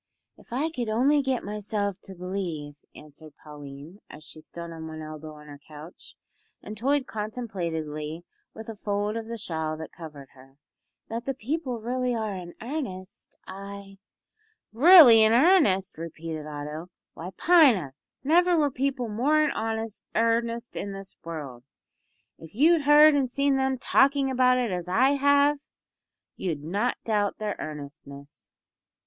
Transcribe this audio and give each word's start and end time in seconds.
"If 0.35 0.51
I 0.51 0.71
could 0.71 0.89
only 0.89 1.21
get 1.21 1.43
myself 1.43 1.95
to 2.05 2.15
believe," 2.15 2.73
answered 2.95 3.35
Pauline, 3.37 3.99
as 4.09 4.23
she 4.23 4.41
leaned 4.57 4.73
on 4.73 4.87
one 4.87 4.99
elbow 5.03 5.35
on 5.35 5.45
her 5.45 5.59
couch, 5.67 6.15
and 6.59 6.75
toyed 6.75 7.05
contemplatively 7.05 8.23
with 8.55 8.67
a 8.67 8.75
fold 8.75 9.15
of 9.15 9.27
the 9.27 9.37
shawl 9.37 9.77
that 9.77 9.91
covered 9.91 10.29
her, 10.31 10.57
"that 11.07 11.25
the 11.25 11.35
people 11.35 11.75
are 11.75 11.81
really 11.81 12.13
in 12.13 12.55
earnest, 12.63 13.37
I" 13.45 13.99
"Really 14.91 15.21
in 15.21 15.33
earnest!" 15.33 15.99
repeated 15.99 16.47
Otto. 16.47 16.89
"Why, 17.13 17.29
Pina, 17.37 17.93
never 18.23 18.57
were 18.57 18.71
people 18.71 19.07
more 19.07 19.39
in 19.43 19.51
earnest 19.51 20.75
in 20.75 20.93
this 20.93 21.15
world. 21.23 21.63
If 22.39 22.55
you'd 22.55 22.81
heard 22.85 23.13
and 23.13 23.29
seen 23.29 23.55
them 23.55 23.77
talking 23.77 24.31
about 24.31 24.57
it 24.57 24.71
as 24.71 24.87
I 24.87 25.09
have, 25.11 25.59
you'd 26.35 26.63
not 26.63 26.97
doubt 27.05 27.37
their 27.37 27.55
earnestness. 27.59 28.51